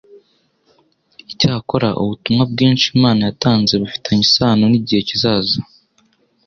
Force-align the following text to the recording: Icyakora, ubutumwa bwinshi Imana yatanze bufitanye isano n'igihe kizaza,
Icyakora, 1.31 1.89
ubutumwa 2.01 2.43
bwinshi 2.51 2.85
Imana 2.95 3.21
yatanze 3.29 3.73
bufitanye 3.81 4.21
isano 4.27 4.63
n'igihe 4.67 5.01
kizaza, 5.09 5.57